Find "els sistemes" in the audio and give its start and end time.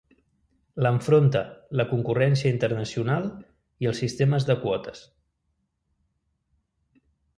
3.91-4.49